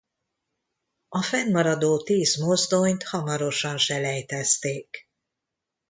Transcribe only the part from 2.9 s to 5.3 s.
hamarosan selejtezték.